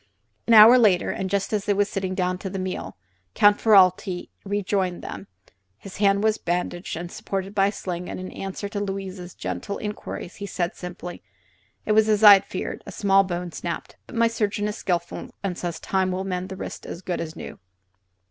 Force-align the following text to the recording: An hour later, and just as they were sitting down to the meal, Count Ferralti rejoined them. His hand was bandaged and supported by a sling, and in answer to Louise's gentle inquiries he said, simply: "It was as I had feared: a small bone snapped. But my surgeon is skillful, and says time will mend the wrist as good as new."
An 0.47 0.55
hour 0.55 0.79
later, 0.79 1.11
and 1.11 1.29
just 1.29 1.53
as 1.53 1.65
they 1.65 1.75
were 1.75 1.85
sitting 1.85 2.15
down 2.15 2.39
to 2.39 2.49
the 2.49 2.57
meal, 2.57 2.97
Count 3.35 3.59
Ferralti 3.59 4.29
rejoined 4.43 5.03
them. 5.03 5.27
His 5.77 5.97
hand 5.97 6.23
was 6.23 6.39
bandaged 6.39 6.97
and 6.97 7.11
supported 7.11 7.53
by 7.53 7.67
a 7.67 7.71
sling, 7.71 8.09
and 8.09 8.19
in 8.19 8.31
answer 8.31 8.67
to 8.69 8.79
Louise's 8.79 9.35
gentle 9.35 9.77
inquiries 9.77 10.37
he 10.37 10.47
said, 10.47 10.75
simply: 10.75 11.21
"It 11.85 11.91
was 11.91 12.09
as 12.09 12.23
I 12.23 12.33
had 12.33 12.45
feared: 12.45 12.81
a 12.87 12.91
small 12.91 13.23
bone 13.23 13.51
snapped. 13.51 13.95
But 14.07 14.15
my 14.15 14.27
surgeon 14.27 14.67
is 14.67 14.75
skillful, 14.75 15.35
and 15.43 15.55
says 15.55 15.79
time 15.79 16.09
will 16.11 16.23
mend 16.23 16.49
the 16.49 16.57
wrist 16.57 16.87
as 16.87 17.03
good 17.03 17.21
as 17.21 17.35
new." 17.35 17.59